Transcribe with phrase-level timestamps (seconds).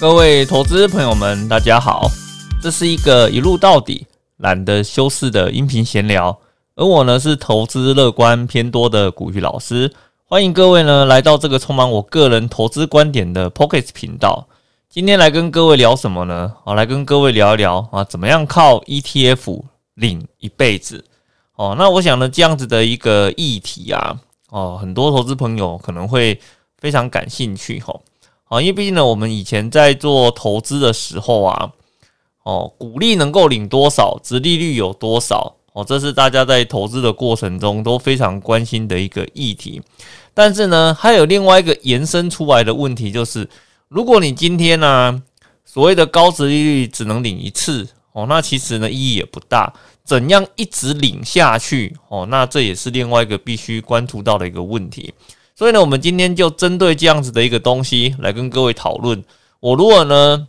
[0.00, 2.08] 各位投资朋友们，大家好，
[2.62, 4.06] 这是一个一路到底、
[4.38, 6.40] 懒得修饰的音频闲聊。
[6.74, 9.92] 而我呢是投资乐观偏多的古玉老师，
[10.24, 14.48] 欢迎各位呢来到这个充满我个人投资观点的 Pocket 频道。
[14.88, 16.50] 今天来跟各位聊什么呢？
[16.64, 19.64] 好，来跟各位聊一聊啊，怎么样靠 ETF
[19.96, 21.04] 领一辈子？
[21.56, 26.40] 哦，那我想呢，这样子的一个议题啊，哦，很多投资朋友可能会
[26.78, 28.02] 非常感兴趣，吼。
[28.50, 31.70] 啊，因为毕竟呢，我们以前在做投资的时候啊，
[32.42, 39.80] 哦，股利能够领多少，殖利率有多少，哦，这是大家在投资的过程中都非常关心的一个议题。
[40.34, 43.48] 但是呢，还有另外一个延伸出来的问题，就是
[43.86, 45.22] 如果你今天呢，
[45.64, 49.72] 所谓的高殖利率只能领一次，哦，那其实呢意义也不大。
[50.02, 55.14] 怎样一直领下去，哦，那这也是另外一个必须关注到的一个问题。
[55.60, 59.22] 所以呢，我们今天就针对这样子的一个东西来跟各位讨论。
[59.60, 60.48] 我如果呢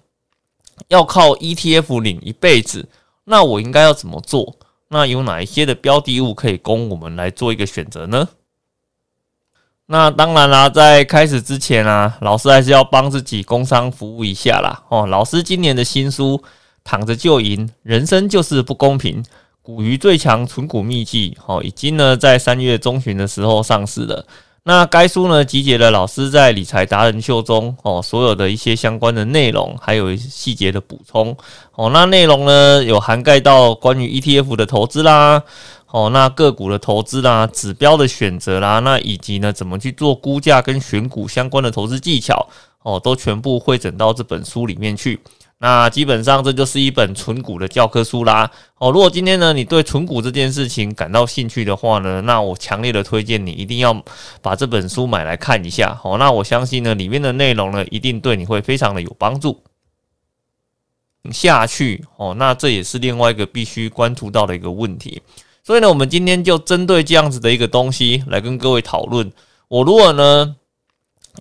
[0.87, 2.87] 要靠 ETF 领一辈子，
[3.25, 4.55] 那我应该要怎么做？
[4.87, 8.29] 那有哪一些的标的物可以供我们来做一个选择呢？
[9.87, 14.81] 那当然啦，在开始之前啊，老师还是要帮自己工商服务一下啦。
[14.87, 16.37] 哦，老师今年的新书
[16.85, 19.21] 《躺着就赢，人生就是不公平》，
[19.61, 24.25] 股鱼最强存股秘籍，哦，已经呢在三月中旬的时候上市了。
[24.63, 31.35] 那该书呢，集结了老师在理财达人秀中哦所有的一些相关的内容，还有细节的补充
[31.73, 31.89] 哦。
[31.89, 35.41] 那内容呢，有涵盖到关于 ETF 的投资啦，
[35.89, 42.47] 哦，那个股的投资啦，指标的选择啦，那以及呢，怎么去做估价跟选股相关的投资技巧
[42.83, 45.19] 哦，都全部汇整到这本书里面去。
[45.63, 48.49] 那基本上这就是一本纯股的教科书啦。
[48.79, 54.03] 哦，如果今天呢你对纯股这件事情感到兴趣的话呢，那我强烈的推荐你一定要
[54.41, 56.01] 把这本书买来看一下。
[56.03, 59.61] 哦，那我相信呢里面的内容呢一定对你会非常的有帮助。
[61.31, 65.21] 下去哦，那这也是另外一个必须关注到的一个问题。
[65.63, 69.31] 所以呢，我们今天就针对这样子的一个东西来跟各位讨论。
[69.67, 70.55] 我如果呢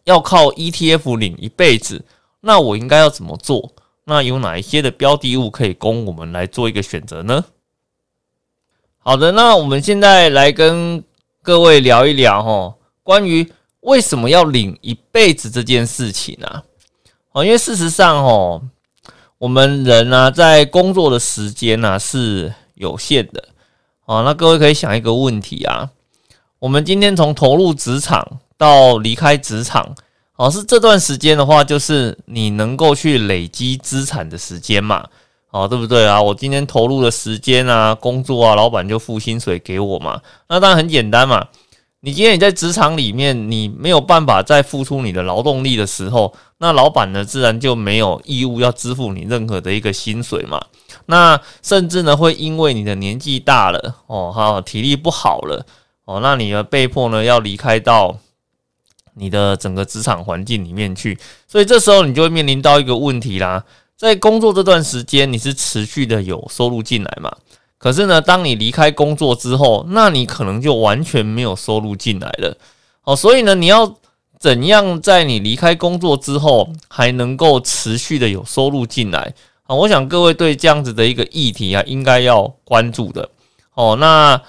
[0.04, 2.04] 要靠 ETF 领一辈子，
[2.42, 3.72] 那我应该要怎么做？
[4.10, 7.44] 那有哪一些的标的物可以供我们来做一个选择呢？
[8.98, 11.04] 好的，那我们现在来跟
[11.42, 16.64] 各位聊一聊哈，关于为什么要领一辈子这件事情啊。
[17.30, 18.60] 哦，因为事实上哦，
[19.38, 23.44] 我们人呢在工作的时间呢是有限的。
[24.06, 25.88] 哦，那各位可以想一个问题啊，
[26.58, 29.94] 我们今天从投入职场到离开职场。
[30.40, 35.06] 哦，是这段时间的话，就是你能够去累积资产的时间嘛？
[35.50, 36.22] 哦，对不对啊？
[36.22, 40.18] 我今天投入的时间啊，工作啊，老板就付薪水给我嘛。
[40.48, 41.46] 那当然很简单嘛。
[42.00, 50.58] 你今天你在职场里面，你没有办法再付出你的劳动力的时候，那老板呢，自然就没有义务要支付你任何的一个薪水嘛。
[51.04, 55.66] 那甚至呢，会因为你的年纪大了，哦哈，体力不好了，
[56.06, 58.16] 哦，那你呢被迫呢要离开到。
[59.14, 63.64] 你的整个职场环境里面去，所以这时候你就会面临到一个问题啦。
[63.96, 67.30] 在工作这段时间，你是持续的有收入进来嘛？
[67.76, 72.56] 可是呢，当你离开工作之后，那你可能就完全没有收入进来了。
[73.04, 73.96] 哦，所以呢，你要
[74.38, 79.34] 怎样在你离开工作之后还能够持续的有收入进来？
[79.64, 83.28] 啊，我想各位对这样子的一个议题啊，应该要关注的。
[83.74, 84.40] 哦，那。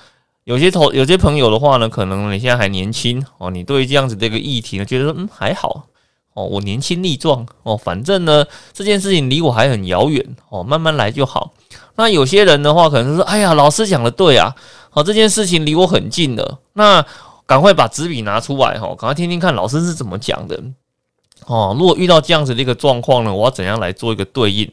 [0.44, 5.88] 有些投有些朋友的话呢，可能你现在还年轻哦，你对这样子的一个议题呢，觉得嗯还好
[6.34, 8.44] 哦，我年轻力壮哦，反正呢
[8.74, 11.54] 这件事情离我还很遥远哦，慢慢来就好。
[11.96, 14.56] 那有些人的话，可能说哎呀，老师讲的对啊，
[14.90, 17.06] 好这件事情离我很近的，那
[17.46, 20.60] 赶快把纸笔拿出来哈，赶快听听看老师是怎么讲的
[21.46, 21.76] 哦。
[21.78, 24.72] 如果遇到这样子的一个状况呢，我要怎样来做一个对应？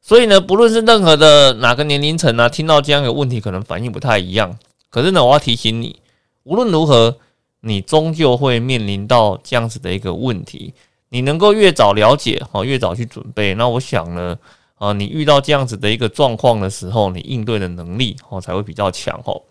[0.00, 4.58] 所以呢，不论是任何的哪个年龄层呢，听到这样的问题，可能反应不太一样。
[4.90, 6.00] 可是呢，我要提醒你，
[6.44, 7.18] 无论如何，
[7.60, 10.72] 你终究会面临到这样子的一个问题。
[11.10, 14.38] 你能够越早了解，好，越早去准备，那我想呢，
[14.76, 19.42] 啊，你遇到这样子的一个状况的时候，你应对的能力哦才会比较强哦。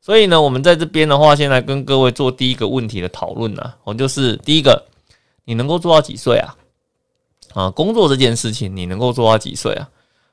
[0.00, 4.82] 所以呢，我们在这边的话，先来跟各位做第一个问题的讨论呢，哦，就是第一个，
[5.44, 6.56] 你能够做到几岁啊？
[7.54, 9.88] 啊，工作这件事情，你能够做到几岁啊？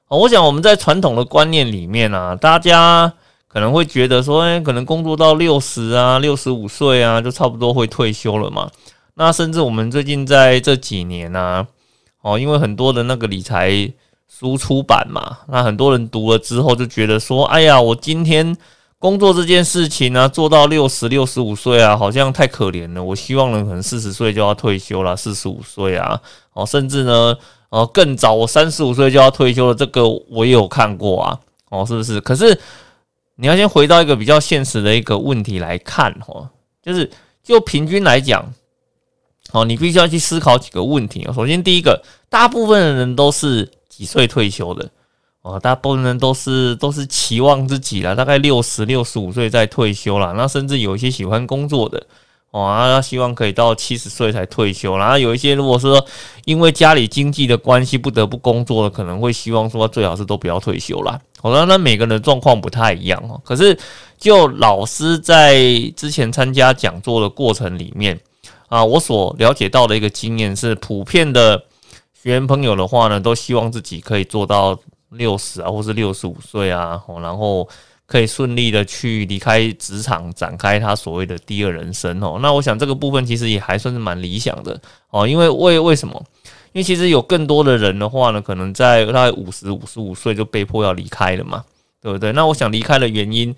[0.08, 3.14] 啊，我想我们在传统的观念里面啊，大家。
[3.54, 8.68] 可能会觉得说，哎，可能工作到六十啊、六十五岁啊，就差不多会退休了嘛。
[9.14, 11.68] 那甚至我们最近在这几年呢，
[12.22, 13.72] 哦，因为很多的那个理财
[14.28, 18.58] 书出版嘛，那很多人读了之后就觉得说，哎呀，我今天
[18.98, 23.04] 工作这件事情呢，做到六十六十五岁啊，好像太可怜了。
[23.04, 26.20] 我希望呢，可能四十岁就要退休了，四十五岁啊，
[26.54, 27.38] 哦，甚至呢。
[27.74, 31.40] 哦，更早，我三十五岁就要退休了，这个我也有看过啊，
[31.72, 32.22] 哦，是不是？
[32.22, 32.56] 可是
[33.36, 36.50] 你要先回到一个比较现实的一个问题来看，哦，
[36.82, 37.10] 就是
[37.44, 38.54] 就平均来讲，
[39.52, 41.28] 哦，你必须要去思考几个问题。
[41.34, 44.90] 首先，第一个，大部分的人都是几岁退休的？
[45.42, 52.06] 哦，大部分人都是都是期望自己了，大概六十六十五岁再退休了，那甚至有一些喜欢工作的。
[52.54, 56.06] 哦，他希望可以到七十岁才退休，然后有一些如果说
[56.46, 61.20] 因为家里经济的关系不得不工作的，可能会希望说最好是都不要退休啦。
[61.42, 63.42] 好的，那每个人状况不太一样哦。
[63.44, 63.76] 可是
[64.20, 65.58] 就老师在
[65.96, 68.20] 之前参加讲座的过程里面
[68.68, 71.58] 啊，我所了解到的一个经验是，普遍的
[72.14, 74.78] 学员朋友的话呢，都希望自己可以做到
[75.10, 77.68] 六十啊，或是六十五岁啊，哦然后。
[78.06, 82.38] 可以顺利的去离开职场，展开他所谓的第二人生哦。
[82.42, 84.80] 那我想这个部分其实也还算是蛮理想的
[85.10, 85.28] 哦。
[85.28, 86.24] 因为为为什么？
[86.74, 91.64] 因为其实有更多的人的话呢，可能在大概五十五十五岁就被迫要离开了嘛，
[92.02, 92.32] 对不对？
[92.34, 93.56] 那我想离开的原因，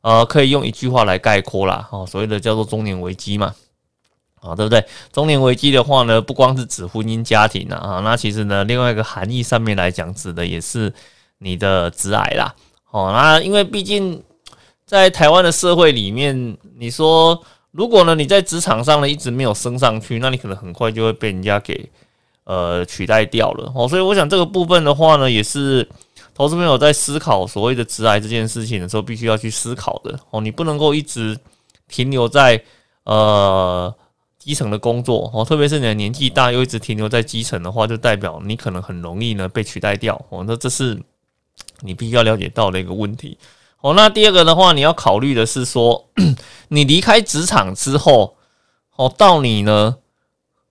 [0.00, 3.54] 呃，可以用一句话来概括啦，哦，所谓的叫做中年危机嘛，
[4.40, 4.84] 啊，对不对？
[5.12, 10.92] 中年危机的话呢，不光是指婚姻家庭啊，啊，那其实呢，另外一个含义上面来讲，指的也是
[11.38, 12.52] 你的直癌啦。
[12.96, 14.22] 哦，那因为毕竟
[14.86, 17.38] 在台湾的社会里面，你说
[17.70, 21.90] 如果呢你在职场上呢一直没有升上去，那你可能很快就会被人家给
[22.44, 23.70] 呃取代掉了。
[23.74, 25.86] 哦，所以我想这个部分的话呢，也是
[26.34, 30.18] 投资朋友在思考所谓的职癌这件事情的时候，必须要去思考的。
[30.30, 31.38] 哦，你不能够一直
[31.88, 32.58] 停留在
[33.04, 33.94] 呃
[34.38, 40.18] 基层的工作，哦，特别是你的年纪大又一直停留在基层的话，就代表你可能很容易呢被取代掉。
[40.30, 40.98] 哦，那这是。
[41.80, 43.38] 你必须要了解到的一个问题，
[43.80, 46.08] 哦，那第二个的话，你要考虑的是说，
[46.68, 48.36] 你离开职场之后，
[48.96, 49.96] 哦，到你呢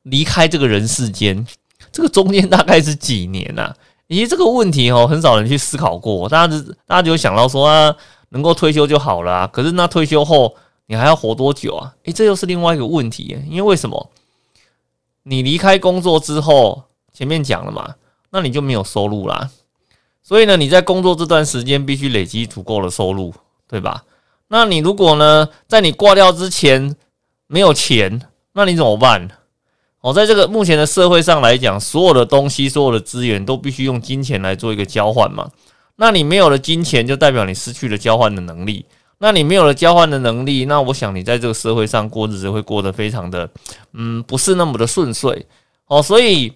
[0.04, 1.46] 离开这个人世间，
[1.92, 3.74] 这个中间大概是几年呐？
[4.08, 7.96] 以及这个问题哦，很少人去思考过，大家大家就想到说啊，
[8.30, 9.48] 能够退休就好了。
[9.48, 10.56] 可是那退休后
[10.88, 11.94] 你还要活多久啊？
[12.04, 14.12] 诶，这又是另外一个问题，因为为什么？
[15.24, 17.96] 你离开工作之后，前面讲了嘛，
[18.30, 19.50] 那你就没有收入啦。
[20.28, 23.32] 所以呢，你在工作这段时间必须累积足够的收入，
[23.70, 24.04] 对吧？
[24.48, 26.96] 那你如果呢，在你挂掉之前
[27.46, 28.20] 没有钱，
[28.54, 29.30] 那你怎么办？
[30.02, 35.48] 哦，在这个目前的社会上来讲，所有的东西、所有的资源都必须用金钱来做一个交换嘛。
[35.98, 38.84] 那你没有了金钱，就代表你失去了交换的能力。
[39.20, 43.48] 那你没有了交换的能力，那我想你在这个社会上过日子会过得非常的，
[43.94, 45.46] 嗯，不是那么的顺遂。
[45.86, 46.52] 哦，所以。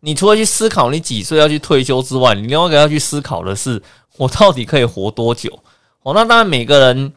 [0.00, 3.82] 你除了去思考你几岁要去退休之外，你另外一个要去思考的是，
[4.18, 5.50] 我到底可以活多久？
[6.02, 7.12] 哦，那当然每个人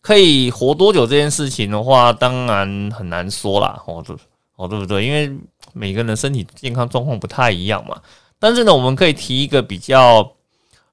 [0.00, 3.82] 可以活多久这件事情的话，当然很难说啦。
[3.86, 4.16] 哦，对，
[4.56, 5.04] 哦，对不对？
[5.04, 5.30] 因为
[5.72, 8.00] 每个人身体健康状况不太一样嘛。
[8.38, 10.32] 但是呢，我们可以提一个比较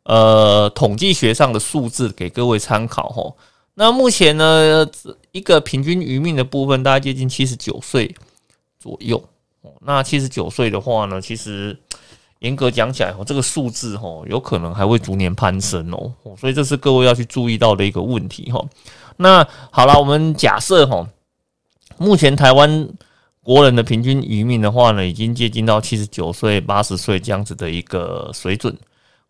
[0.03, 3.13] 呃统计学上的数字给各位参考。
[3.15, 3.35] 哦，
[3.75, 4.85] 那目前呢，
[5.31, 8.13] 一个平均余命的部分，大概接近七十九岁
[8.79, 9.23] 左右。
[9.81, 11.77] 那七十九岁的话呢，其实
[12.39, 18.59] 严格讲起来，哦，这个数字哦，有可能还会逐年攀升哦，所以这是各位要去注意到的一个问题哈。
[19.17, 21.07] 那好了，我们假设哈，
[21.97, 22.89] 目前台湾
[23.43, 28.75] 国人的平均余命的话呢，已经接近到七十九岁、八十岁这样子的一个水准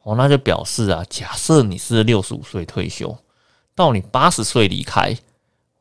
[0.04, 3.18] 哦，那就表示啊，假设你是六十五岁退休，
[3.76, 5.14] 到你八十岁离开，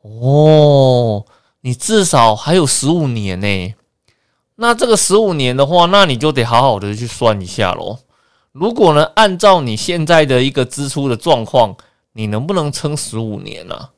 [0.02, 1.24] 哦，
[1.60, 3.74] 你至少还有十五年呢。
[4.62, 7.98] 那这个十五年的话，那你就得好好的去算一下喽。
[8.52, 11.74] 如果呢，按照你现在的一个支出的状况，
[12.12, 13.88] 你能不能撑十五年呢？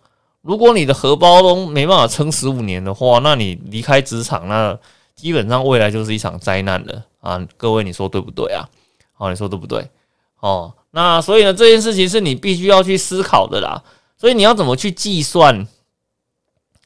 [0.41, 4.79] 如果你的荷包都没办法撑十五年的话，那你离开职场，那
[5.17, 7.45] 基本上未来就是一场灾难了啊！
[7.57, 8.69] 各位，你说对不对啊？
[9.15, 9.91] 好，你说对不对？
[10.39, 13.83] 哦，那所以呢，这件事情是你必须要去思考的啦。
[14.17, 15.67] 所以你要怎么去计算？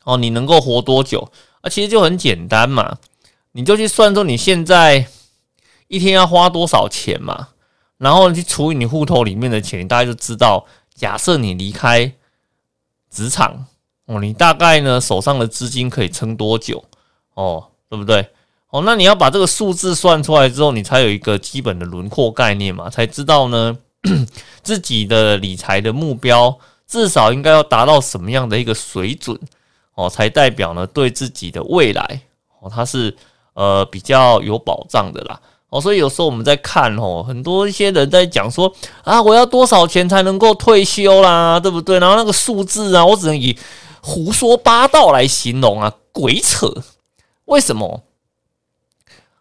[0.04, 1.30] 哦，你能够活多久？
[1.61, 2.97] 啊，其实就很简单嘛。
[3.56, 5.06] 你就去算出你现在
[5.88, 7.48] 一天要花多少钱嘛，
[7.96, 10.66] 然后去除以你户头里面的钱，大家就知道。
[10.94, 12.12] 假设你离开
[13.10, 13.66] 职场
[14.04, 16.84] 哦，你大概呢手上的资金可以撑多久
[17.34, 18.28] 哦，对不对？
[18.68, 23.78] 哦，那你要把这个数字算出来之后，你才有一个基本的轮廓概念嘛，才知道呢
[24.62, 29.38] 自己的理财的目标至少应该要达到什么样的一个水准
[29.94, 32.20] 哦，才代表呢对自己的未来
[32.60, 33.16] 哦，它是。
[33.56, 38.70] 呃，比较有保障的啦，哦，所以有时候我们在看哦，很多一些人在讲说
[39.02, 41.98] 啊，我要多少钱才能够退休啦，对不对？
[41.98, 43.56] 然后那个数字啊，我只能以
[44.02, 46.70] 胡说八道来形容啊，鬼扯。
[47.46, 48.02] 为什么？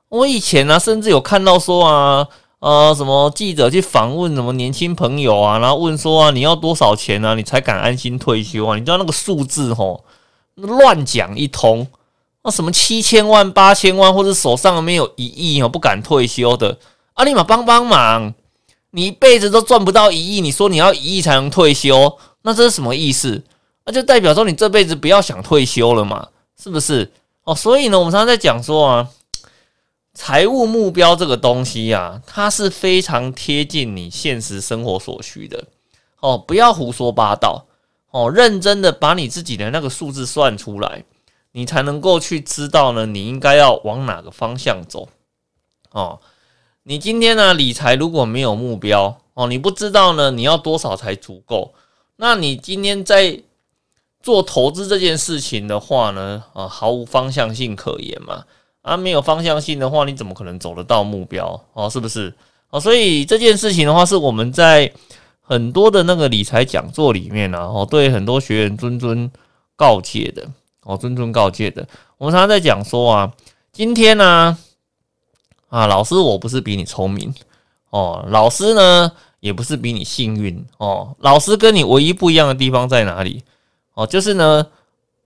[0.07, 2.27] 我以前呢，甚至有看到说啊，
[2.59, 7.35] 呃，什么记者去访问什么年轻朋友啊，然后问说啊，你要多少钱呢？
[7.35, 8.75] 你才敢安心退休啊？
[8.77, 10.05] 你知道那个数字吼，
[10.55, 11.85] 乱讲一通，
[12.45, 16.77] 那什么七千万、八千万，或者手上没有一亿哦，不敢退休的，
[17.15, 18.35] 阿立马帮帮忙，
[18.91, 23.43] 你一辈子都赚不到一亿，你说你要一亿才能退休，那这是什么意思？
[23.85, 26.27] 那就代表说你这辈子不要想退休了嘛，
[26.61, 27.11] 是不是？
[27.45, 29.09] 哦，所以呢，我们常常在讲说啊，
[30.13, 35.65] 财务目标这个东西啊，它是非常贴近你现实生活所需的。
[36.19, 37.65] 哦，不要胡说八道。
[38.11, 41.03] 哦，认真的把你自己的那个数字算出来，
[41.55, 45.07] 你才能够去知道呢，你应该要往哪个方向走。
[45.91, 46.19] 哦，
[46.83, 51.73] 你今天呢理财如果没有目标，哦，你不知道呢你要多少才足够，
[52.17, 53.41] 那你今天在。
[54.25, 58.43] 做投资这件事情的话呢，啊，毫无方向性可言嘛，
[58.81, 61.63] 啊，没有方向性的话，你怎么可能走得到目标？
[61.73, 62.33] 哦，是不是？
[62.71, 64.91] 哦，所以这件事情的话，是我们在
[65.41, 69.29] 很多的那个理财讲座里面呢，哦，对很多学员谆谆
[69.75, 70.49] 告诫的，
[70.85, 71.85] 哦，谆谆告诫的。
[72.17, 73.33] 我们常常在讲说啊，
[73.71, 74.57] 今天呢，
[75.67, 77.33] 啊，老师我不是比你聪明，
[77.89, 83.43] 哦，老师呢也不是比你幸运，哦，老师跟你唯一不一样的地方在哪里？
[83.95, 84.67] 哦，就是呢，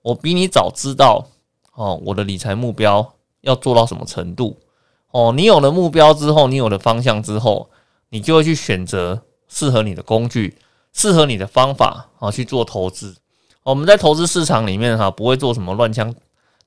[0.01, 1.27] 我比你早知道
[1.73, 4.57] 哦，我的理财目标要做到什么程度
[5.11, 5.33] 哦。
[5.35, 7.69] 你有了目标之后，你有了方向之后，
[8.09, 10.57] 你就会去选择适合你的工具、
[10.93, 13.15] 适合你的方法啊去做投资。
[13.69, 16.13] 我们在投资市场里面哈，不会做什么乱枪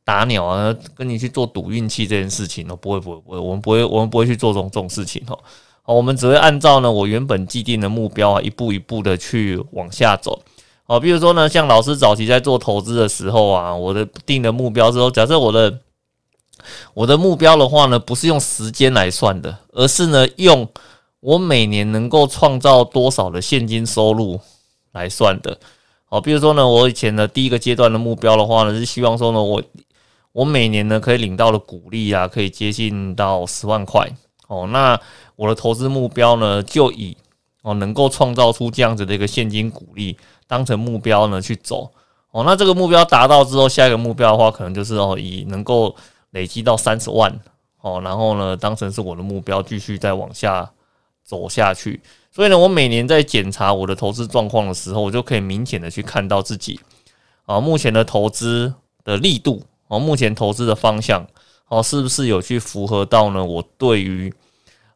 [0.05, 5.39] 打鸟啊，跟你去做赌运气这件事情哦，不会不会不会，我们不会我们不会去做这种这种事情哦。
[5.83, 10.41] 好，我们只会按照呢我原本既定的目标啊，一步一步的去往下走。
[10.87, 15.79] 哦，比如说呢，像老师早期在做投资的时候啊，我的定的目标之后，假设我的
[16.95, 20.69] 我的目标的话呢，不是用时间来算的，而是呢用
[21.19, 24.41] 我每年能够创造多少的现金收入
[24.93, 25.59] 来算的。
[26.13, 29.63] 哦，比如说呢，我以前的第一个阶段的目标的话呢，是希望说呢，我
[30.33, 34.07] 我每年呢可以领到的股利啊，可以接近到十万块。
[34.47, 35.01] 哦，那
[35.37, 37.17] 我的投资目标呢，就以
[37.63, 40.15] 哦能够创造出这样子的一个现金股利。
[40.47, 41.91] 当成目标呢去走
[42.31, 45.97] 哦，那这个目标达到之后，下一个目标的话，可能就是哦以能够
[46.33, 47.41] 累积到三十万
[47.81, 50.71] 哦，然后呢当成是我的目标，继续再往下
[51.25, 52.03] 走下去。
[52.33, 56.81] 所以呢，我每年在检查我的投资状况的时候，我就可以明显的去看到自己
[57.45, 58.73] 啊目前的投资
[59.05, 61.27] 的力度哦，目前投资的方向
[61.69, 64.33] 哦，是不是有去符合到呢我对于。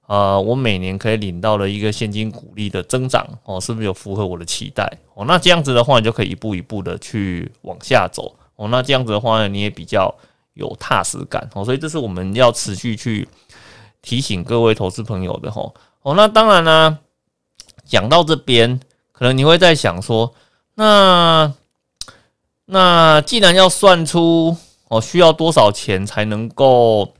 [0.09, 5.25] 呃，我每年可以领到了一个现金股利的增长哦，是不是有符合我的期待哦？
[5.25, 8.69] 那这样子的话，你就可以一步一步的去往下走哦。
[8.69, 10.15] 那这样子的话呢，你也比较
[10.55, 11.65] 有踏实感哦。
[11.65, 13.27] 所以这是我们要持续去
[14.01, 16.15] 提醒各位投资朋友的哈哦。
[16.15, 16.97] 那当然呢，
[17.87, 18.81] 讲到这边，
[19.13, 20.35] 可能你会在想说，
[20.75, 21.55] 那
[22.67, 24.57] 那既然要算出
[24.89, 27.13] 哦，需要多少钱才能够？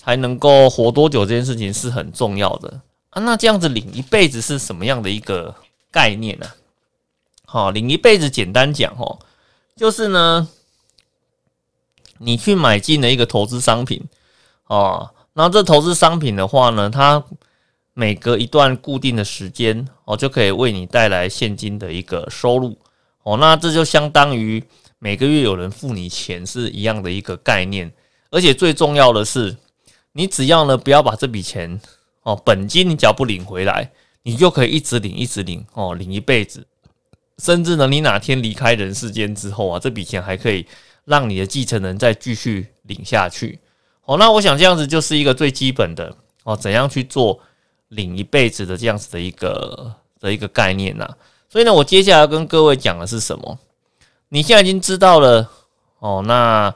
[0.00, 2.80] 才能够活多久这件事情是很重要的
[3.10, 3.20] 啊！
[3.20, 5.54] 那这样子领一辈子是什么样的一个
[5.90, 6.46] 概念呢？
[7.44, 9.18] 好，领一辈子简单讲哦，
[9.76, 10.48] 就是呢，
[12.16, 14.02] 你去买进了一个投资商品
[14.68, 17.22] 哦，那这投资商品的话呢，它
[17.98, 22.78] 每隔一段固定的时间哦，就可以为你带来现金的一个收入
[23.24, 24.62] 哦，那这就相当于
[25.00, 27.92] 每个月有人付你钱是一样的一个概念，
[28.30, 29.56] 而且最重要的是。
[30.12, 31.80] 你只要呢，不要把这笔钱
[32.22, 33.90] 哦，本金你只要不领回来，
[34.22, 36.66] 你就可以一直领，一直领哦，领一辈子。
[37.38, 40.66] 甚至呢，你哪天离开人世间之后啊，这笔钱还可以
[41.04, 43.58] 让你的继承人再继续领下去。
[44.06, 47.38] 哦，那我想这样子就是一个最基本的哦，怎样去做
[47.88, 51.08] 领一辈子的这样子的一个的一个概念呐。
[51.48, 53.58] 所以呢，我接下来要跟各位讲的是什么？
[54.28, 55.50] 你现在已经知道了
[55.98, 56.74] 哦，那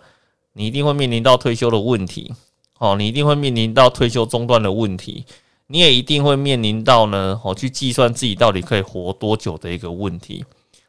[0.54, 2.33] 你一定会面临到退休的问题。
[2.78, 5.25] 哦，你一定会面临到退休中断的问题，
[5.69, 10.45] 你也一定会面临到呢，哦，去计算自己到底可以活多久的一个问题。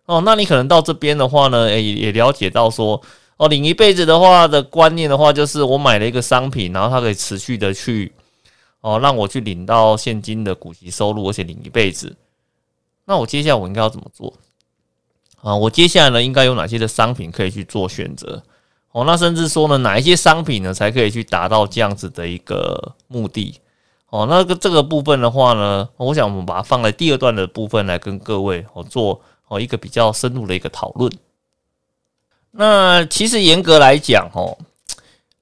[0.05, 2.99] 哦，那你可能到这边的话呢，诶，也了解到说，
[3.37, 8.11] 哦，领一辈子的话的观念的话，就是我买了一个商品，然后它可以持续的去，
[8.83, 12.17] 哦，让我去领到现金的股息收入，而且领一辈子。
[13.05, 14.33] 那我接下来我应该要怎么做？
[15.41, 18.43] 啊，我接下来呢，应该有哪些的商品可以去做选择？
[18.91, 23.59] 哦，那甚至说呢，哪一些商品呢，才可以去达到这样子的一个目的？
[24.09, 31.11] 哦，那个这个部分的话呢，我想我们把它放在第二段的部分来跟各位哦做哦一个比较深入的一个讨论。
[32.51, 34.57] 那其实严格来讲，哦，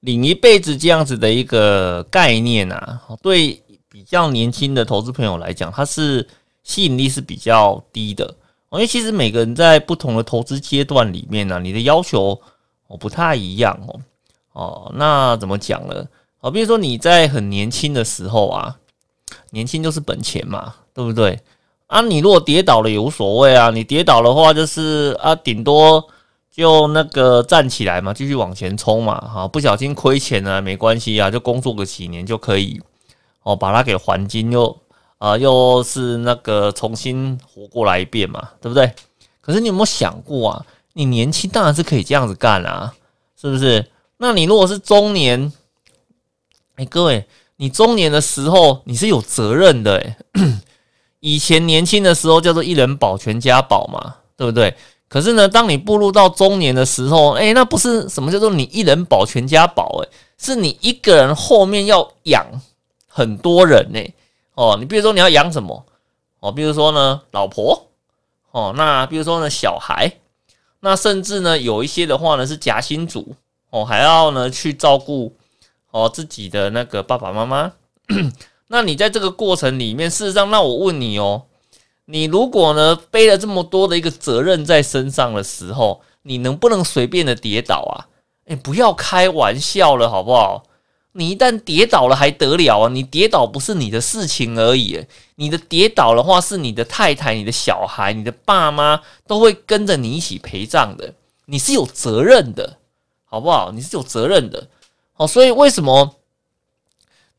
[0.02, 6.28] 领一辈子这样子的一个概念啊，对比较年轻的投资朋友来讲，它是
[6.64, 8.36] 吸引力是比较低的。
[8.72, 12.40] 因为其实每个人在不同的投资阶段里面呢，你的要求
[12.88, 14.00] 哦不太一样哦。
[14.54, 16.06] 哦，那怎么讲呢？
[16.40, 18.78] 哦，比如说你在很年轻的时候啊，
[19.52, 21.40] 年轻就是本钱嘛，对不对？
[21.88, 26.08] 啊，你如果跌倒了也无所谓啊，你跌倒的话就是啊，顶多
[26.52, 32.82] 就那个站起来嘛，继续往前冲嘛，哈，不小心亏钱了没关系啊，就工作个几年就可以
[33.44, 34.78] 哦，把它给还金，又
[35.18, 38.94] 啊又是那个重新活过来一遍嘛，对不对？
[39.40, 40.66] 可是你有没有想过啊？
[40.94, 42.94] 你年轻当然是可以这样子干啊，
[43.40, 43.86] 是不是？
[44.18, 45.52] 那你如果是中年？
[46.76, 50.18] 哎，各位，你中年的时候你是有责任的哎。
[51.22, 54.76] 以前年轻的时候叫做一人保全家保嘛，对不对？
[55.12, 62.48] 可是呢，当你步入到中年的时候，哎，那不是什么叫做你一人保全家保哎，是你一个人后面要养
[63.08, 64.00] 很多人呢。
[64.54, 65.86] 哦，你比如说你要养什么？
[66.40, 67.88] 哦，比如说呢，老婆。
[68.52, 70.14] 哦，那比如说呢，小孩。
[70.80, 73.36] 那甚至呢，有一些的话呢是夹心族
[73.70, 75.36] 哦，还要呢去照顾。
[75.92, 77.74] 哦，自己的那个爸爸妈妈，
[78.68, 81.44] 那你在这个过程里面，事实上，那我问你哦，
[82.06, 88.08] 你如果呢背了这么多的一个责任在身上的时候，你能不能随便的跌倒啊？
[88.48, 90.64] 哎，不要开玩笑了，好不好？
[91.14, 92.90] 你一旦跌倒了还得了啊？
[92.90, 95.06] 你跌倒不是你的事情而已，
[95.36, 101.14] 你的跌倒的话是你的太太、你的小孩、你的爸妈都会跟着你一起陪葬的，
[101.46, 102.78] 你是有责任的，
[103.26, 103.72] 好不好？
[103.72, 104.68] 你是有责任的。
[105.14, 106.16] 好，所以为什么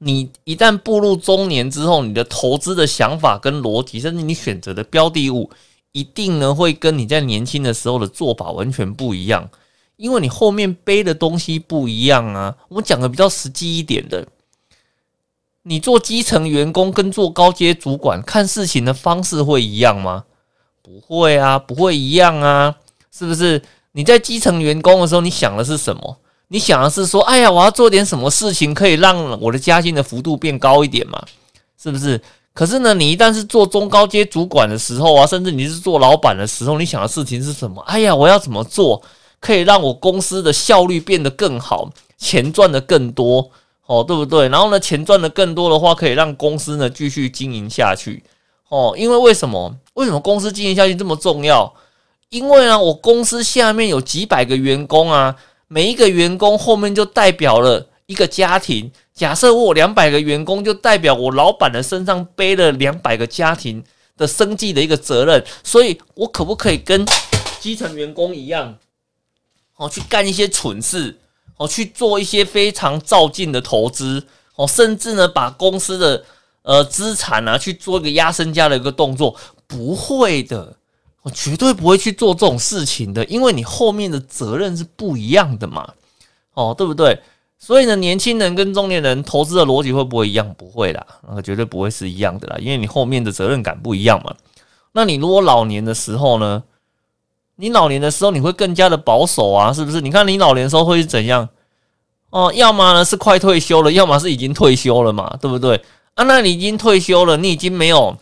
[0.04, 5.48] 你一旦步入中年之后，你的投资的想法跟逻辑，甚至你选择的标的物，
[5.92, 9.48] 一定呢会跟你在年轻的时候的做法完全不一样，
[9.96, 12.56] 因为你后面背的东西不一样啊。
[12.68, 14.26] 我讲的比较实际一点的，
[15.62, 20.24] 你做基层员工跟做高阶主管看事情的方式会一样吗？
[20.82, 22.74] 不会啊，不会一样啊，
[23.12, 23.62] 是不是？
[23.92, 26.18] 你在基层员工的时候，你想的是什么？
[26.52, 31.18] 你想的是说，哎呀，我要做点什么事情可以让我的加薪的幅度变高一点嘛？
[31.82, 32.20] 是不是？
[32.52, 37.80] 可是呢，你一旦是做中高阶主管的时候啊，甚至你是做老板的时候，你想的事情是什么？
[37.86, 39.02] 哎呀，我要怎么做
[39.40, 41.88] 可以让我公司的效率变得更好，
[42.18, 43.50] 钱赚的更多，
[43.86, 44.46] 哦，对不对？
[44.50, 48.22] 然后呢，钱赚的更多的话，可以让公司呢继续经营下去，
[48.68, 49.74] 哦，因为为什么？
[49.94, 51.72] 为什么公司经营下去这么重要？
[52.28, 55.34] 因为呢，我公司下面有几百个员工啊。
[55.72, 58.92] 每一个员工后面就代表了一个家庭。
[59.14, 63.82] 假设我两百个员工，就代表我老板的身上背了两百个家庭
[64.14, 65.42] 的生计的一个责任。
[65.64, 67.06] 所以，我可不可以跟
[67.58, 68.76] 基层员工一样，
[69.76, 71.18] 哦，去干一些蠢事，
[71.56, 76.22] 哦，去做一些非常照进的投资，哦，甚至呢，把公司的
[76.64, 79.34] 呃资产啊去做一个压身家的一个动作？
[79.66, 80.76] 不会的。
[81.22, 85.88] 我绝对不会去做这种事情的，因为你后面的责任是不一样的嘛，
[86.54, 87.20] 哦，对不对？
[87.58, 90.52] 所以呢，年轻人跟中年人投资的逻辑会不会一样？
[90.58, 94.34] 不会啦，那绝对不会是一样的啦，因为你后面的责任感不一样嘛。
[94.92, 96.62] 那你如果老年的时候呢？
[97.56, 100.00] 你老年的时候你会更加的保守啊，是不是？
[100.00, 101.48] 你看你老年时候会是怎样？
[102.30, 105.76] 哦，要么呢是快退休了，要么是已经退休了嘛，对不对？
[106.14, 108.16] 啊，那你已经退休了，你已经没有。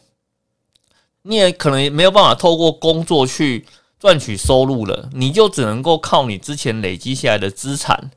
[1.22, 3.66] 你也可能没有办法透过工作去
[3.98, 8.11] 赚取收入了，你就只能够靠你之前累积下来的资产，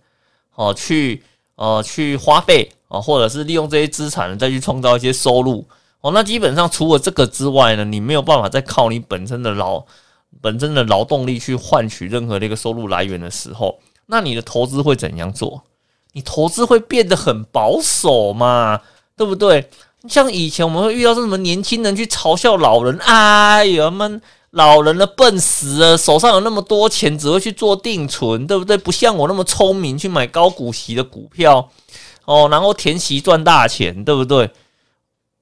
[0.56, 1.24] 哦，去
[1.56, 5.68] 呃去花费啊，或者是利用这些资产再去创造一些收入
[6.02, 6.12] 哦。
[6.12, 9.84] 那基本上除了这个之外呢，你没有办法再靠你本身的劳
[10.42, 15.64] 本身的劳动力去换取任何的一个收入来源的时候，那你的投资会怎样做？
[16.14, 18.82] 你投资会变得很保守嘛，
[19.18, 19.70] 对不对？
[20.08, 28.76] 像以前我们会遇到什么年轻人去嘲笑老人，哎呀们老人的笨死了，手上有那么多钱，只会去做定存，对不对？
[28.78, 31.70] 不像我那么聪明，去买高股息的股票，
[32.26, 34.52] 哦，然后填息赚大钱，对不对？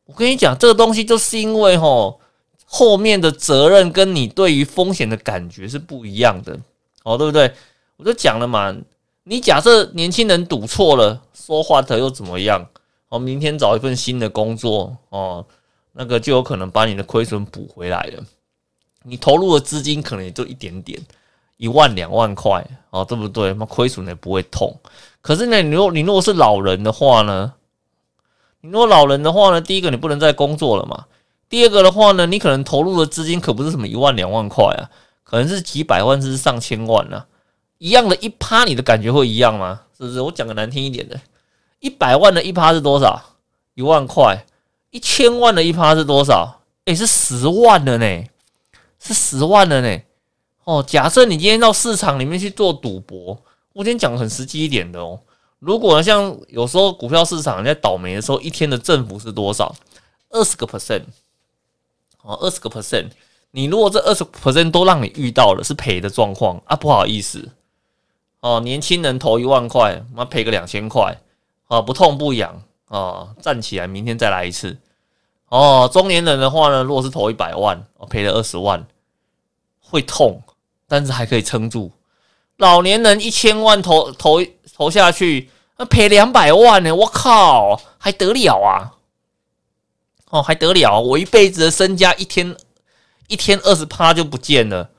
[0.06, 2.20] 我跟你讲，这个东西就是因为吼
[2.66, 6.58] 后面的责任跟你对于风险的感觉是不一样的，
[7.04, 7.52] 哦，对不对？
[7.98, 8.76] 我就讲了嘛，
[9.24, 12.68] 你假设年轻人赌错了，说话的又怎么样？
[13.12, 15.46] 哦，明天找一份新的工作哦，
[15.92, 18.24] 那个就有可能把你的亏损补回来了。
[19.04, 20.98] 你投入的资金可能也就一点点，
[21.58, 23.54] 一万两万块哦，对不对？
[23.56, 24.74] 那亏损也不会痛。
[25.22, 27.54] 可是呢，你如果你如果是老人的话呢，
[28.62, 31.06] 你如果老人的话呢，第一个你不能再工作了嘛。
[31.50, 34.88] 第二个的话呢，你可能投入的资金可不是什么一万两万块啊，
[35.26, 37.26] 可能是几百万甚至上千万呢。
[37.78, 39.82] 一样的一趴，你的感觉会一样吗？
[39.98, 40.22] 是不是？
[40.22, 41.20] 我讲个难听一点的，
[41.82, 43.22] 一百万的一趴是多少？
[43.74, 44.46] 一万块。
[44.92, 46.62] 一千万的一趴是多少？
[46.86, 48.24] 诶，是十万的呢，
[49.00, 50.02] 是十万的呢。
[50.64, 53.42] 哦，假设你今天到市场里面去做赌博，
[53.74, 55.20] 我今天讲很实际一点的哦。
[55.60, 59.74] 如果像有时候股票市场在倒霉的时候，一天的振幅是多少？
[60.30, 61.04] 二十个 percent，
[62.22, 63.12] 哦，二十个 percent。
[63.52, 67.50] 你如果这二十 percent 都让你遇到了，是赔的状况啊，不好意思，
[68.42, 71.22] 哦，年轻人投一万块，妈赔个两千块，
[71.72, 74.78] 啊，不痛不痒，啊，站起来，明天再来一次。
[75.48, 78.86] 哦，中年人的话呢，如果是投一百万，赔了二十万，
[79.80, 80.44] 会痛。
[80.90, 81.90] 但是还可以撑住，
[82.58, 84.44] 老年人一千万投投
[84.76, 86.94] 投下去，那赔两百万呢？
[86.94, 88.92] 我靠，还得了啊？
[90.32, 91.00] 哦，还得了？
[91.00, 92.54] 我一辈子的身家，一天
[93.28, 94.90] 一天二十趴就不见了，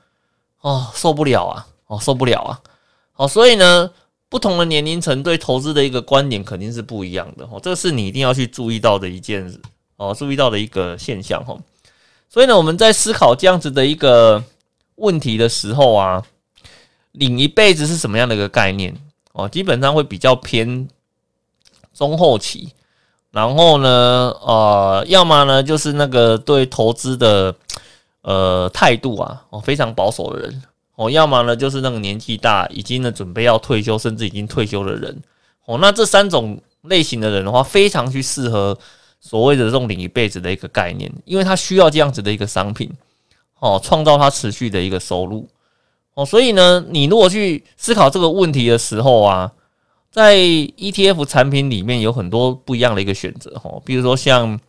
[0.61, 1.67] 哦，受不了啊！
[1.85, 2.59] 哦，受不了啊！
[3.11, 3.91] 好，所以呢，
[4.33, 9.53] 不同的年龄层对投资的一个观点肯定是不一样的哦，这是你一定要去注意到的一件
[9.97, 11.61] 哦，注意到的一个现象哦。
[12.27, 14.43] 所以呢，我们在思考这样子的一个。
[14.97, 16.23] 问题的时候啊，
[17.13, 18.95] 领一辈子是什么样的一个概念
[19.33, 19.49] 哦？
[19.49, 20.87] 基本上会比较偏
[21.95, 22.69] 中后期，
[23.31, 23.89] 然后呢，
[24.45, 27.55] 呃，要么呢就是那个对投资的
[28.21, 30.63] 呃态度啊，哦非常保守的人
[30.95, 35.21] 哦，要么呢就是那个年纪大，已经呢准备要退休，甚至已经退休的人
[35.65, 35.77] 哦。
[35.79, 38.77] 那这三种类型的人的话，非常去适合
[39.19, 42.91] 所谓的这种领一辈子的一个概念，因为他需要这样子的一个商品。
[43.59, 45.47] 哦，创造他持续的一个收入
[46.15, 49.49] 哦，所以呢，你如果去思考这个问题的时候啊，
[50.11, 54.59] 在 ETF 产品里面有很多不一样的一个选择哦，比如说像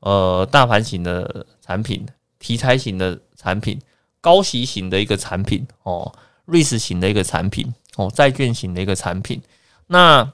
[0.00, 2.04] 呃大盘型的产品、
[2.38, 3.80] 题材型的产品、
[4.26, 6.12] 高息型的一个产品哦、
[6.46, 9.40] 瑞士型的一个产品哦、债券型的一个产品。
[9.86, 10.28] 那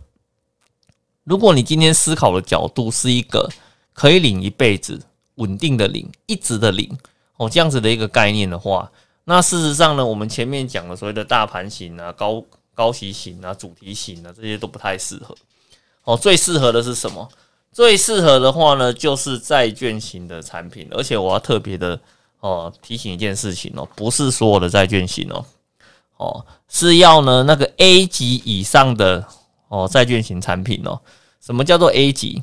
[1.24, 3.46] 如果你今天思考的角度是一个
[3.92, 4.98] 可以领一辈子、
[5.34, 6.88] 稳定的领、一直的领。
[7.36, 8.90] 哦，这样子的一个概念的话，
[9.24, 12.42] 那事实上呢，我们前面讲的所谓的大盘型啊、高
[12.74, 15.36] 高息型啊、主题型啊，这些都不太适合。
[16.04, 17.28] 哦，最适合的是什么？
[17.72, 20.88] 最适合的话呢，就是债券型的产品。
[20.92, 21.98] 而且我要特别的
[22.42, 25.44] 哦提醒一件事情哦，不是所有的债券型哦，
[26.18, 29.24] 哦是要呢那个 A 级以上的
[29.68, 31.00] 哦债券型产品哦。
[31.40, 32.42] 什么叫做 A 级？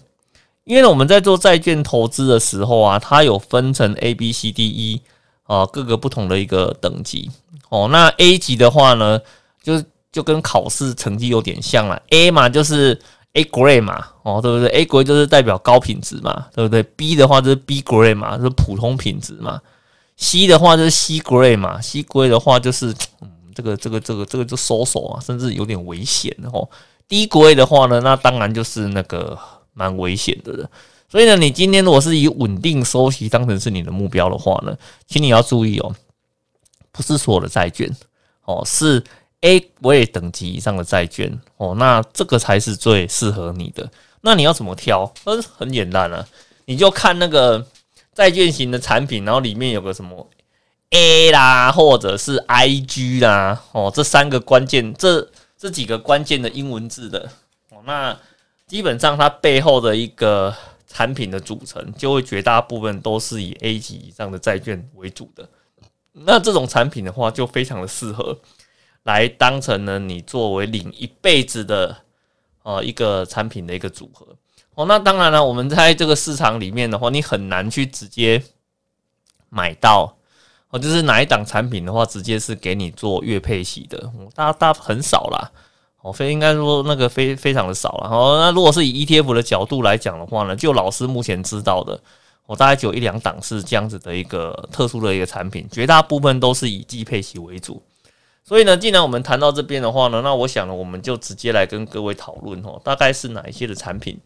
[0.66, 5.02] 因为我们在做债券投资的时候啊，它有分成 A、B、C、D、E
[5.44, 7.32] 啊各个不同的一个等级
[7.70, 7.88] 哦。
[7.92, 9.20] 那 A 级的话呢，
[9.64, 12.02] 就就跟考试成绩有点像了。
[12.10, 13.00] A 嘛就是
[13.34, 19.60] A grade 嘛，哦对不对？A grade 就是代表高品质嘛，对不对？B 的话就是 B grade 嘛，就是普通品质嘛。
[20.20, 26.70] C 的话就是 C grade 嘛，C grade 的话就是嗯这个这个这个这个就收手啊，甚至有点危险哦。
[27.08, 29.36] D grade 的话呢，那当然就是那个。
[29.72, 30.70] 蛮危险的了，
[31.10, 34.76] 所以呢，你今天如果是以稳定收息当成是你的目标的话呢，
[35.08, 35.96] 请你要注意哦，
[36.92, 37.90] 不是所有的债券
[38.44, 39.02] 哦，是
[39.40, 43.90] A 位等级以上的债券哦，那这个才是最适合你的。
[44.20, 45.10] 那你要怎么挑？
[45.24, 46.28] 嗯，很简单啊，
[46.66, 47.66] 你就看那个
[48.20, 50.30] 债券型的产品，然后里面有个什么
[50.90, 57.32] A 啦，或者是 IG 啦，哦，这三个关键，这这几个关键的英文字的
[57.70, 58.20] 哦，那。
[58.68, 60.56] 基本上，它背后的一个
[60.86, 65.50] 产品的组成，就会绝大部分都是以 A 级以上的债券为主的。
[66.12, 68.38] 那这种产品的话，就非常的适合
[69.06, 71.98] 来当成呢你作为领一辈子的
[72.62, 74.36] 呃一个产品的一个组合。
[74.76, 78.42] 哦，那当然了，我们在这个市场里面的话，你很难去直接
[79.50, 80.16] 买到
[80.70, 85.52] 哦，就是哪一档产品的话，直接是给你做月配息的，大大很少啦。
[86.02, 88.10] 哦，非应该说那个非非常的少了。
[88.10, 92.00] 哦，那如果是以 ETF 的角度来讲的话呢，就老师目前知道的，
[92.46, 97.84] 我大概只有一两档是这样子的一个特殊的一个产品，绝大部分都是以季配息为主。
[98.46, 104.18] 所以呢，既然我们谈到这边的话呢，那我想呢，我们就直接来跟各位讨论哦，大概是哪一些的产品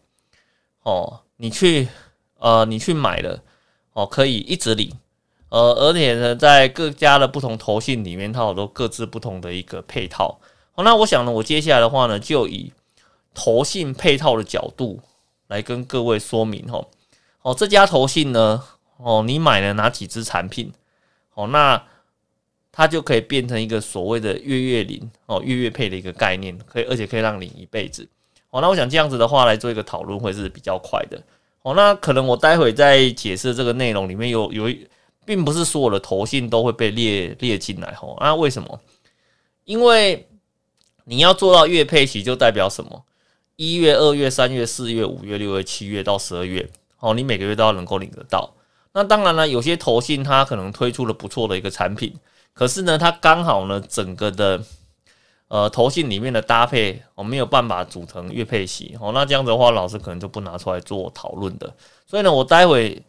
[0.84, 1.88] 哦，你去
[2.38, 3.42] 呃，你去买了
[3.94, 4.92] 哦，可以一直领，
[5.48, 10.38] 呃，而且呢，在各家的不同投信里面，它有都各自不同的一个配套。
[10.72, 12.72] 好，那我想呢，我接下来的话呢，就以
[13.32, 15.00] 投信配套的角度
[15.48, 16.86] 来跟各位说明哈。
[17.42, 18.62] 哦，这家投信呢，
[18.98, 20.72] 哦，你买了哪几只产品？
[21.34, 21.82] 哦，那
[22.72, 28.08] 它就可以变成一个所谓的月月领哦，月月配的一个概念，可以而且可以让领一辈子。
[28.54, 31.20] 哦，那我想这样子的话来做一个讨论会是比较快的。
[31.62, 34.72] 哦，那可能我待会在解释这个内容里面有有，
[35.24, 37.98] 并不是所有的投信都会被列列进来。
[38.00, 38.80] 哦，那为什么？
[39.64, 40.28] 因为
[41.04, 43.02] 你要做到月配息，就代表什么？
[43.56, 48.54] 一月、二月、三月、四月、五月、六月、七月到十二月，哦，你每个月都要能够领得到。
[48.92, 52.14] 那当然了，有些投信它可能推出了不错的一个产品，
[52.52, 54.62] 可是呢，它刚好呢，整个的
[55.48, 61.74] 呃投信里面的搭配，我没有办法组成月配息，哦，那这样子的话，老师可能就不拿出来做讨论的。
[62.06, 63.02] 所以呢，我待会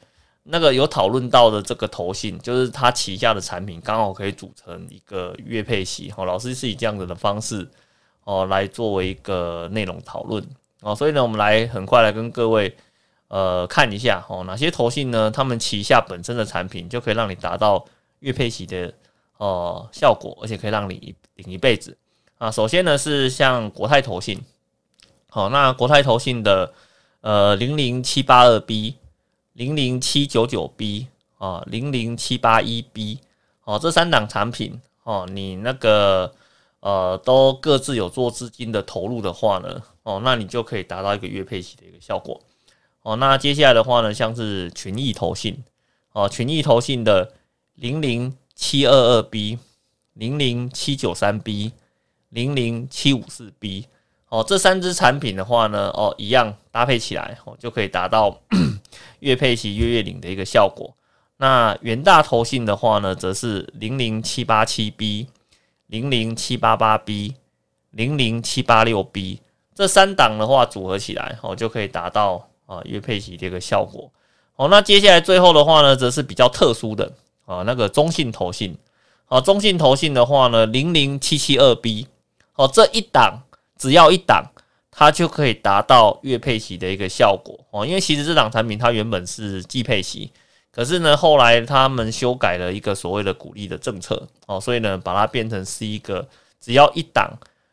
[0.44, 7.70] 那个有讨论到的这个投信，就是它旗下的产品刚好可以组成一个月配息，哦，老师是以这样子的方式。
[8.28, 10.44] 哦，来作为一个内容讨论
[10.82, 12.76] 哦，所以呢，我们来很快来跟各位
[13.28, 15.30] 呃看一下哦，哪些投信呢？
[15.30, 17.86] 他们旗下本身的产品就可以让你达到
[18.22, 18.92] 月配息的
[19.38, 21.96] 哦效果，而且可以让你领一辈子
[22.46, 22.52] 啊。
[22.52, 24.40] 首先呢是像国泰投信，
[25.30, 26.74] 好，那国泰投信的
[27.22, 28.96] 呃零零七八二 B、
[29.54, 33.20] 零零七九九 B 啊、零零七八一 B
[33.64, 36.34] 哦，这三档产品哦，你那个。
[36.82, 42.40] 呃，都各自有做资金的投入的话呢，哦，那你就可以达到一个月配息的一个效果。
[43.02, 45.64] 哦，那接下来的话呢，像是群益投信，
[46.12, 47.34] 哦，群益投信的
[47.74, 49.58] 零零七二二 B、
[50.14, 51.72] 零零七九三 B、
[52.36, 53.88] 零零七五四 B，
[54.30, 58.38] 哦，这三只产品的话呢，哦，一样搭配起来，哦，就可以达到
[59.22, 60.94] 月配息、月月领的一个效果。
[61.38, 65.28] 那元大投信的话呢，则是零零七八七 B。
[65.88, 67.36] 零零七八八 B，
[67.92, 69.40] 零零七八六 B，
[69.76, 74.12] 这三档的话组合起来，哦，就可以达到啊月配息这个效果。
[74.58, 77.14] 好，那接下来最后的话呢，则是比较特殊的
[77.46, 78.76] 啊，那个中信投信，
[79.28, 82.08] 啊，中信投信的话呢，零零七七二 B，
[82.56, 83.42] 哦，这一档
[83.78, 84.44] 只要一档，
[84.92, 87.86] 它就可以达到月配息的一个效果哦。
[87.86, 90.32] 因为其实这档产品它原本是季配息。
[90.72, 96.28] 可是呢，后来他们修改了一个所谓的鼓励的政策哦，所以呢，把它变成是一个
[96.60, 97.32] 只要一档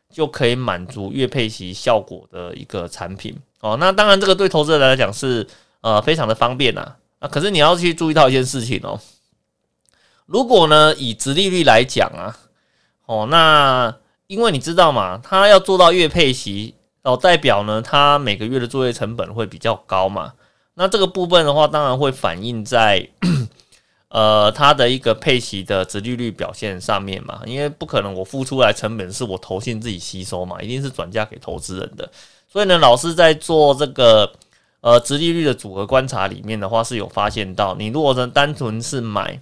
[0.09, 3.77] 就可以满足月配息效果的一个产品哦。
[3.81, 5.45] 那当然，这个对投资者来讲是
[5.81, 6.95] 呃非常的方便呐。
[7.19, 9.01] 啊，可是你要去注意到一件事情哦，
[10.27, 12.39] 如果呢以直利率来讲啊，
[13.07, 13.97] 哦，那
[14.33, 20.33] 因为你知道嘛，他要做到月配息哦，代表呢他每个月的作业成本会比较高嘛。
[20.73, 23.07] 那这个部分的话，当然会反映在
[24.09, 32.11] 呃它的一个配息的值利率表现上面嘛，因为不可能我付出来成本是我投信自己吸收嘛，一定是转嫁给投资人的。
[32.51, 34.33] 所以呢，老师在做这个
[34.81, 39.39] 呃值利率的组合观察里面的话，是有发现到，你如果呢单纯是买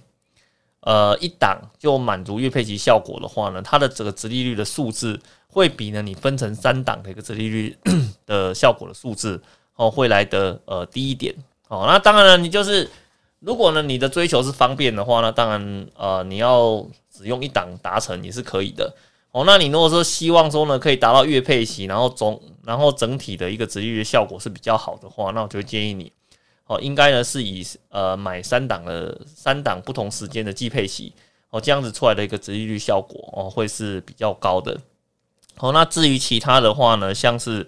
[0.81, 7.77] 呃一档就满足月配息效果的话呢，它的这个直利率的数字会比呢你分成三档的一个直利率
[8.27, 9.41] 的效果的数字。
[9.77, 11.33] 哦，会来的呃低一点
[11.67, 11.85] 哦。
[11.87, 12.87] 那当然了，你就是
[13.39, 18.93] 如果呢，你的追求是方便的话，那当然呃，你要只用一档达成也是可以的
[19.31, 19.43] 哦。
[19.43, 26.11] 那你如果说希望说呢，可以达到月配息，然后总然后整体的一个直利率效果是比较好的话，那我就建议你
[26.71, 31.13] 哦，应该呢是以呃买三档的三档不同时间的季配息
[31.49, 34.79] 哦，这样子出来的一个值利率效果哦会是比较高的。
[35.57, 37.67] 好，那至于其他的话呢，像是。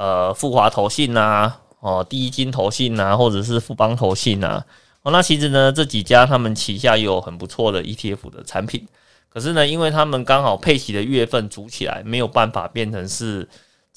[0.00, 4.64] 呃，富华投信呐，哦，第一金投信呐，或者是富邦投信呐，
[5.02, 8.86] 哦，那其实呢，这几家他们旗下有很不错的 ETF 的产品，
[9.28, 13.48] 可是呢，因为他们刚好配息的月份组起来，没有办法变成是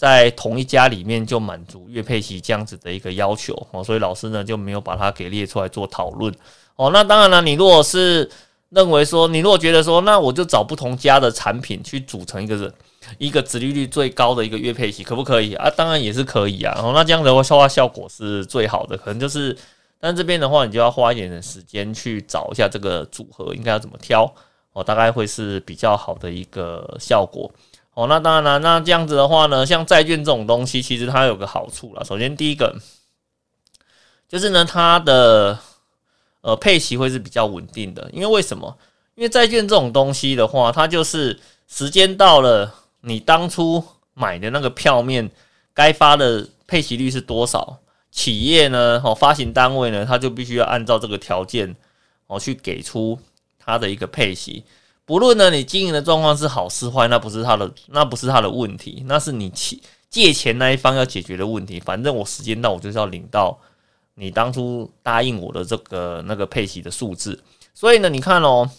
[0.01, 6.33] 在同一家里面就满足月配息这样子的一个要求哦，所以老师呢就没有把它给列出来做讨论
[6.75, 6.89] 哦。
[6.91, 8.27] 那当然了，你如果是
[8.69, 12.73] 认为说，你如果觉得说，那我就找不同家的产品去组成一个人。
[13.19, 15.69] 一个直利率最高的一个月配息可不可以啊？
[15.71, 16.73] 当然也是可以啊。
[16.75, 18.97] 然后那这样的话，消化效果是最好的。
[18.97, 19.55] 可能就是，
[19.99, 24.31] 但这边的话，你就要花一点的时间去找一下这个组合应该要怎么挑
[24.73, 27.51] 哦，大概会是比较好的一个效果
[27.93, 28.07] 哦。
[28.07, 32.03] 那当然了，那这样子的话呢，像债券这种东西，其实它有个好处了。
[32.05, 32.75] 首先第一个
[34.27, 35.59] 就是呢，它的
[36.41, 38.09] 呃配息会是比较稳定的。
[38.11, 38.77] 因为为什么？
[39.15, 42.75] 因为债券这种东西的话，它就是时间到了。
[43.03, 45.27] 你当初买的那个票面
[45.73, 47.79] 该发的配息率是多少？
[48.11, 49.01] 企业呢？
[49.03, 50.05] 哦，发行单位呢？
[50.05, 51.75] 它就必须要按照这个条件
[52.27, 53.17] 哦去给出
[53.57, 54.63] 它的一个配息。
[55.11, 59.77] 不论呢你经营的状况是好是坏，那不是他的，那不是他的问题，那是你借
[60.09, 61.81] 借钱那一方要解决的问题。
[61.81, 63.59] 反正我时间到，我就是要领到
[64.15, 67.43] 你当初答应我的这个那个配息的数字。
[67.73, 68.71] 所以呢，你看哦，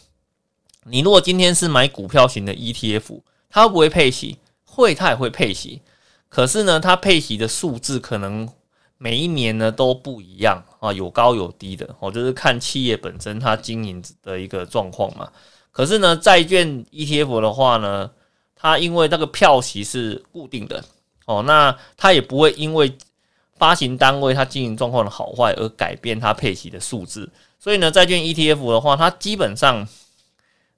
[0.85, 3.21] 你如果今天是买股票型的 ETF。
[3.51, 4.39] 它会不会配息？
[4.65, 5.83] 会，它也会配息。
[6.31, 8.49] 可是呢，它配息的数字可能
[8.97, 11.95] 每一年呢都不一样啊，有高有低的。
[12.01, 15.31] 我就是看企业本身它经营的一个状况嘛。
[15.73, 18.11] 可是呢，债券 ETF 的话呢，
[18.55, 20.85] 它因为那个票息是固定的
[21.27, 22.97] 哦，那它也不会因为
[23.57, 27.29] 发行单位它经营状况的好坏而改变它配息的数字。
[27.59, 29.89] 所以呢，债券 ETF 的话，它基本上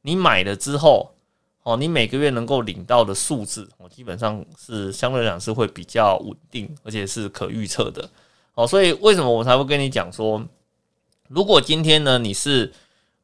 [0.02, 1.10] 你买了之后，
[1.62, 8.08] 哦，你每个月能够领到的数字，哦，基本上是相对来讲是会比较稳定，而且是可预测的。
[8.54, 10.40] 哦，所以为什么我才会跟你讲说，
[11.28, 12.70] 如果今天呢你是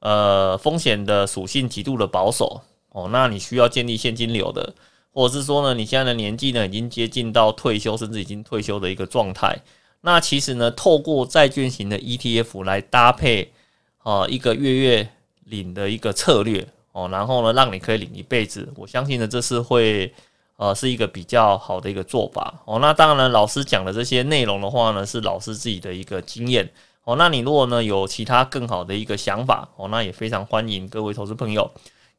[0.01, 2.61] 呃风险的属性极度的保守，
[2.91, 4.75] 哦，那你需要建立现金流的，
[5.15, 9.59] 或者是说呢你现在的年纪呢已经接近到退休，甚至已经退休的一个状态。
[10.03, 13.53] 那其实呢，透过债券型的 ETF 来搭配，
[13.99, 15.11] 啊，一个月月
[15.45, 18.67] 领的一个策略哦，然后呢，让你可以领一辈子。
[18.77, 20.11] 我相信呢，这是会
[20.57, 22.79] 呃是一个比较好的一个做法哦。
[22.79, 26.67] 那当然，老师讲的这些内容的话呢，是老师自己的一个经验
[27.05, 27.17] 哦。
[27.17, 31.71] 那你如果呢有其他更好的一个想法哦，那也非常欢迎各位投资朋友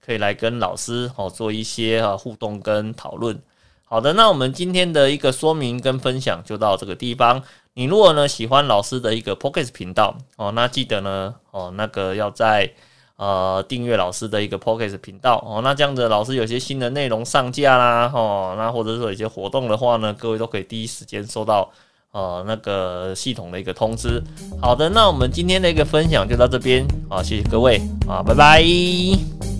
[0.05, 3.41] 可以来跟老师哦做一些啊互动跟讨论。
[3.83, 7.43] 好的，那我们今天的一个说明跟分享就到这个地方。
[7.73, 12.69] 你如果呢喜欢老师的一个 Pocket 频道哦，那记得呢哦那个要在
[13.15, 21.69] 呃订阅老师的一个 Pocket 频道哦，那这样子老师有些新的内容上架啦哦，那或者说有些活动的话呢，各位都可以第一时间收到
[22.11, 24.21] 哦那个系统的一个通知。
[24.61, 29.50] 好的，那我们今天的一个分享就到这边啊，谢谢各位啊，拜拜。